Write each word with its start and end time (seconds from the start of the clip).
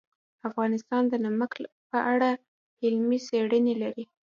افغانستان 0.47 1.03
د 1.07 1.13
نمک 1.25 1.51
په 1.89 1.97
اړه 2.13 2.29
علمي 2.83 3.19
څېړنې 3.27 3.73
لري. 3.81 4.05